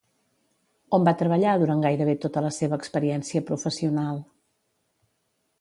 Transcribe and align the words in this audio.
On 0.97 1.05
va 1.07 1.13
treballar 1.19 1.51
durant 1.63 1.85
gairebé 1.87 2.17
tota 2.25 2.45
la 2.47 2.53
seva 2.57 2.81
experiència 2.83 3.45
professional? 3.53 4.21